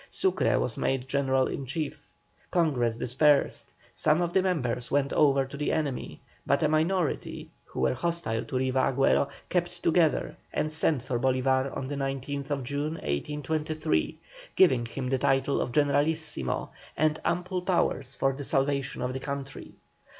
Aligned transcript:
Sucre 0.09 0.57
was 0.59 0.77
made 0.77 1.07
general 1.07 1.45
in 1.45 1.63
chief. 1.67 2.07
Congress 2.49 2.97
dispersed; 2.97 3.71
some 3.93 4.19
of 4.19 4.33
the 4.33 4.41
members 4.41 4.89
went 4.89 5.13
over 5.13 5.45
to 5.45 5.55
the 5.57 5.71
enemy; 5.71 6.19
but 6.43 6.63
a 6.63 6.67
minority, 6.67 7.51
who 7.65 7.81
were 7.81 7.93
hostile 7.93 8.43
to 8.45 8.57
Riva 8.57 8.79
Agüero, 8.79 9.29
kept 9.49 9.83
together, 9.83 10.35
and 10.51 10.71
sent 10.71 11.03
for 11.03 11.19
Bolívar 11.19 11.77
on 11.77 11.87
the 11.87 11.93
19th 11.93 12.63
June, 12.63 12.93
1823, 12.93 14.17
giving 14.55 14.87
him 14.87 15.07
the 15.07 15.19
title 15.19 15.61
of 15.61 15.71
Generalissimo 15.71 16.71
and 16.97 17.21
ample 17.23 17.61
powers 17.61 18.15
for 18.15 18.33
the 18.33 18.43
salvation 18.43 19.03
of 19.03 19.13
the 19.13 19.19
country. 19.19 19.75